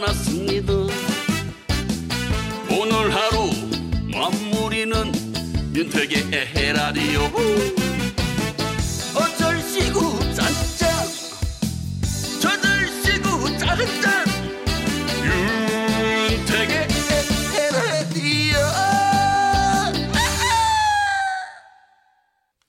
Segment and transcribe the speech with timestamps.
[0.00, 0.72] 봅니다.
[2.68, 3.50] 오늘 하루
[4.12, 5.12] 마무리는
[5.72, 7.30] 윤택의 에헤라디오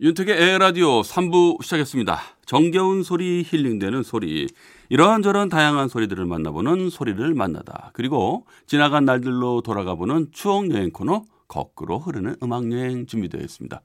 [0.00, 2.20] 윤택의 에라디오 3부 시작했습니다.
[2.46, 4.48] 정겨운 소리, 힐링되는 소리,
[4.88, 7.90] 이러한저러한 다양한 소리들을 만나보는 소리를 만나다.
[7.94, 13.80] 그리고 지나간 날들로 돌아가보는 추억여행 코너, 거꾸로 흐르는 음악여행 준비되어 있습니다.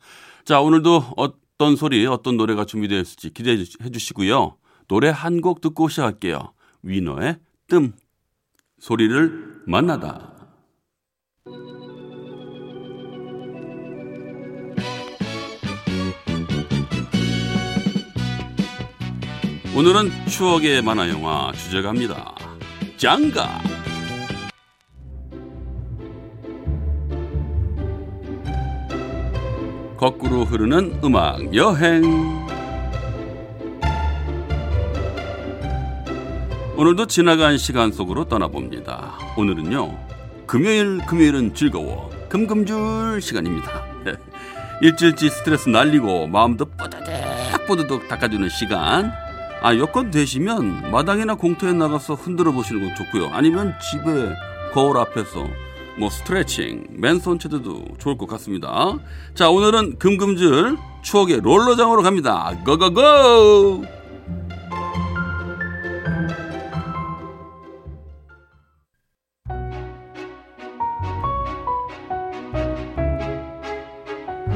[0.45, 4.55] 자, 오늘도 어떤 소리, 어떤 노래가 준비되어 있을지 기대해 주시고요.
[4.87, 6.53] 노래 한 곡 듣고 시작할게요.
[6.81, 7.93] 위너의 뜸.
[8.79, 10.28] 소리를 만나다.
[19.79, 22.35] 오늘은 추억의 만화 영화 주제가입니다.
[22.97, 23.61] 장가.
[29.95, 32.03] 거꾸로 흐르는 음악 여행.
[36.75, 39.17] 오늘도 지나간 시간 속으로 떠나봅니다.
[39.37, 39.97] 오늘은요.
[40.45, 42.09] 금요일 금요일은 즐거워.
[42.27, 43.85] 금금줄 시간입니다.
[44.83, 49.28] 일주일치 스트레스 날리고 마음도 뽀드득 뽀드득 닦아주는 시간.
[49.61, 53.29] 아 여건 되시면 마당이나 공터에 나가서 흔들어 보시는 건 좋고요.
[53.33, 54.33] 아니면 집에
[54.73, 55.47] 거울 앞에서
[55.97, 58.97] 뭐 스트레칭, 맨손 체드도 좋을 것 같습니다.
[59.33, 62.53] 자 오늘은 금금줄 추억의 롤러장으로 갑니다.
[62.65, 63.83] 고고고!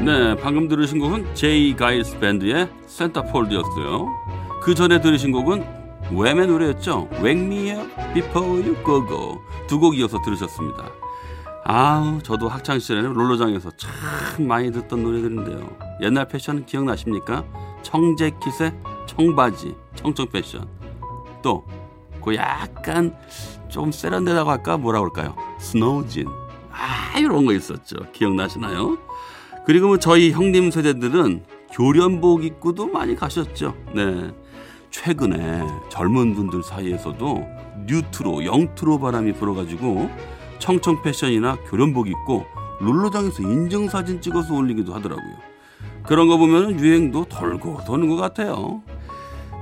[0.06, 4.43] 네, 방금 들으신 곡은 제이 가이스 밴드의 센터폴드였어요.
[4.64, 5.64] 그 전에 들으신 곡은
[6.12, 7.10] 웸의 노래였죠.
[7.22, 10.90] Wake Me Up Before You Go Go 두 곡 이어서 들으셨습니다.
[11.66, 15.70] 아우 저도 학창 시절에 롤러장에서 참 많이 듣던 노래들인데요.
[16.02, 17.44] 옛날 패션 기억나십니까?
[17.82, 18.74] 청재킷의
[19.08, 20.68] 청바지, 청청 패션.
[21.42, 21.64] 또
[22.24, 23.14] 그 약간
[23.68, 25.36] 좀 세련되다고 할까 뭐라 그럴까요?
[25.60, 26.26] 스노우진.
[26.72, 27.98] 아 이런 거 있었죠.
[28.14, 28.98] 기억나시나요?
[29.66, 31.44] 그리고 뭐 저희 형님 세대들은
[31.74, 33.76] 교련복 입고도 많이 가셨죠.
[33.94, 34.32] 네.
[34.94, 37.48] 최근에 젊은 분들 사이에서도
[37.88, 40.10] 뉴트로, 영트로 바람이 불어가지고
[40.60, 42.46] 청청 패션이나 교련복 입고
[42.80, 45.34] 롤러장에서 인증사진 찍어서 올리기도 하더라고요.
[46.04, 48.84] 그런 거 보면 유행도 돌고 도는 것 같아요.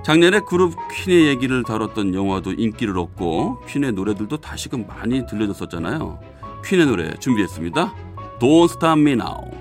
[0.03, 6.19] 작년에 그룹 퀸의 얘기를 다뤘던 영화도 인기를 얻고 퀸의 노래들도 다시금 많이 들려줬었잖아요.
[6.65, 7.95] 퀸의 노래 준비했습니다.
[8.39, 9.60] Don't Stop Me Now.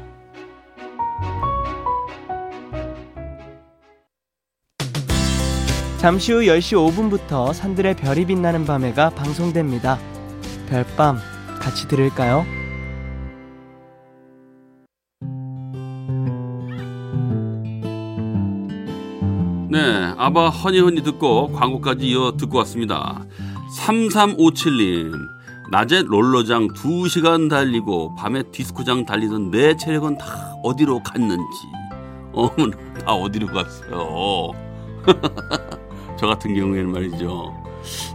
[6.00, 9.98] 잠시 후 10시 5분부터 산들의 별이 빛나는 밤에가 방송됩니다.
[10.66, 11.18] 별밤
[11.60, 12.46] 같이 들을까요?
[19.68, 23.22] 네, 아바 허니허니 듣고 광고까지 이어 듣고 왔습니다.
[23.80, 25.12] 3357님,
[25.70, 31.68] 낮에 롤러장 2시간 달리고 밤에 디스코장 달리던 내 체력은 다 어디로 갔는지.
[32.32, 32.74] 어머나,
[33.04, 34.52] 다 어디로 갔어요.
[36.20, 37.54] 저 같은 경우에는 말이죠.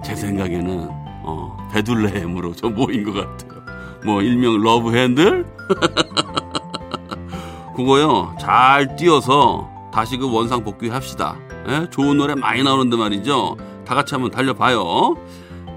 [0.04, 0.90] 제 생각에는
[1.24, 3.64] 어, 배둘레햄으로 저 모인 것 같아요.
[4.06, 5.44] 뭐 일명 love handle?
[7.76, 8.36] 그거요.
[8.40, 11.36] 잘 뛰어서 다시 그 원상 복귀합시다.
[11.68, 11.90] 예?
[11.90, 13.58] 좋은 노래 많이 나오는데 말이죠.
[13.84, 15.16] 다 같이 한번 달려봐요.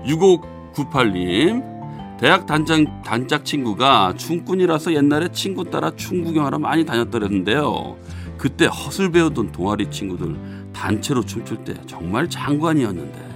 [0.04, 1.78] 6598님.
[2.20, 7.96] 대학 단장, 단짝 친구가 춤꾼이라서 옛날에 친구 따라 춤 구경하러 많이 다녔더랬는데요.
[8.38, 10.36] 그때 허슬 배우던 동아리 친구들
[10.72, 13.28] 단체로 춤출 때 정말 장관이었는데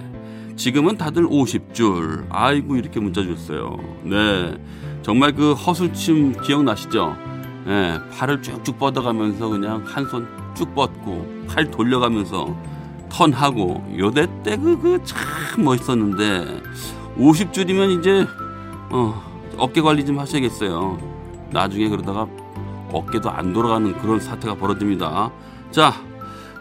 [0.55, 2.25] 지금은 다들 50줄.
[2.29, 3.77] 아이고 이렇게 문자 줬어요.
[4.03, 4.55] 네.
[5.01, 7.15] 정말 그 허술춤 기억나시죠?
[7.65, 12.55] 네, 팔을 쭉쭉 뻗어가면서 그냥 한 손 쭉 뻗고 팔 돌려가면서
[13.09, 16.61] 턴하고 요대 때 그 그 참 멋있었는데
[17.17, 18.25] 50줄이면 이제
[18.91, 19.21] 어,
[19.57, 20.99] 어깨 관리 좀 하셔야겠어요.
[21.51, 22.27] 나중에 그러다가
[22.93, 25.31] 어깨도 안 돌아가는 그런 사태가 벌어집니다
[25.71, 25.93] 자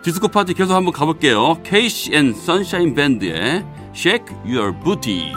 [0.02, 1.58] 디스코 파티 계속 한번 가볼게요.
[2.10, 3.64] 앤 선샤인 밴드의
[3.94, 5.32] Shake Your Booty.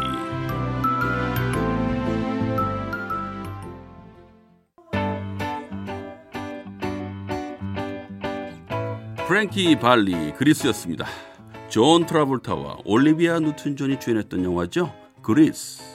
[9.28, 11.06] 프랭키 발리 그리스였습니다.
[11.70, 14.92] 존 트라볼타와 올리비아 뉴튼 존이 주연했던 영화죠.
[15.22, 15.95] 그리스.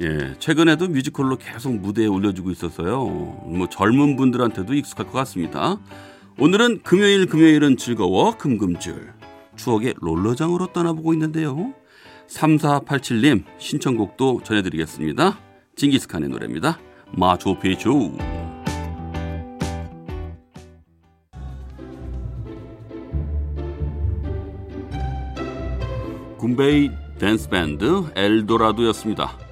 [0.00, 3.04] 예, 최근에도 뮤지컬로 계속 무대에 올려주고 있어서요.
[3.04, 5.80] 뭐 젊은 분들한테도 익숙할 것 같습니다.
[6.38, 9.12] 오늘은 금요일 금요일은 즐거워 금금즐
[9.56, 11.74] 추억의 롤러장으로 떠나보고 있는데요.
[12.28, 15.40] 3487님 신청곡도 전해드리겠습니다.
[15.74, 16.78] 징기스칸의 노래입니다.
[17.16, 18.16] 마추픽추.
[26.38, 29.47] 군베이 댄스 밴드 엘도라도였습니다.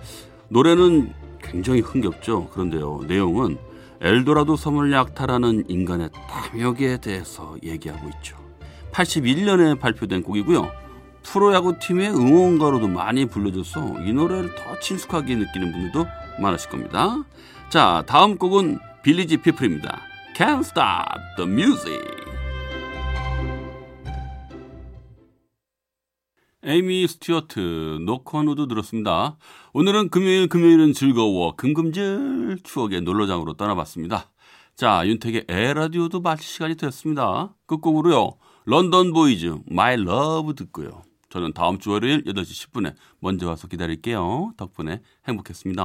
[0.49, 1.13] 노래는
[1.43, 2.49] 굉장히 흥겹죠.
[2.49, 3.59] 그런데요, 내용은
[4.01, 8.37] 엘도라도 섬을 약탈하는 인간의 탐욕에 대해서 얘기하고 있죠.
[8.93, 10.71] 81년에 발표된 곡이고요.
[11.23, 16.07] 프로야구 팀의 응원가로도 많이 불려져서 이 노래를 더 친숙하게 느끼는 분들도
[16.41, 17.25] 많으실 겁니다.
[17.69, 20.01] 자, 다음 곡은 빌리지 피플입니다.
[20.37, 22.36] Can't Stop the Music.
[26.69, 27.61] 에이미 스튜어트
[28.05, 29.37] Knock on Wood 들었습니다.
[29.73, 34.33] 오늘은 금요일 금요일은 즐거워 금금즐 추억의 롤러장으로 떠나봤습니다.
[34.75, 37.55] 자 윤택의 에헤라디오도 마칠 시간이 됐습니다.
[37.67, 38.33] 끝곡으로요.
[38.65, 41.05] 런던 보이즈 My Love 듣고요.
[41.29, 44.53] 저는 다음 주 월요일 8시 10분에 먼저 와서 기다릴게요.
[44.57, 45.85] 덕분에 행복했습니다.